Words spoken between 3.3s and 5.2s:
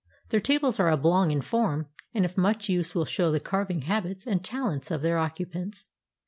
the carving habits and talents of their